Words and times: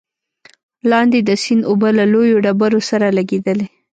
لاندې 0.91 1.19
د 1.23 1.29
سيند 1.43 1.61
اوبه 1.69 1.89
له 1.97 2.05
لويو 2.13 2.41
ډبرو 2.45 2.79
سره 2.89 3.07
لګېدلې، 3.17 3.67